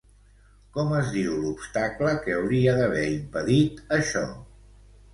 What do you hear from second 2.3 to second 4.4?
hauria d'haver impedit això?